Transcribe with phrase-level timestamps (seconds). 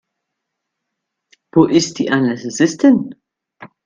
[1.51, 3.13] Wo ist die Anästhesistin?